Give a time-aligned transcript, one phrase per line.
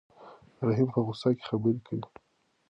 [0.67, 2.05] رحیم په غوسه کې خبرې کوي.